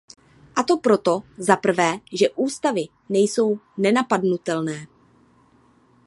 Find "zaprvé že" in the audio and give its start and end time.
1.37-2.27